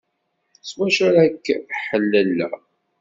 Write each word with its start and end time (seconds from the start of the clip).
S 0.67 0.69
wacu 0.77 1.01
ara 1.07 1.23
k-ḥelleleɣ? 1.35 2.53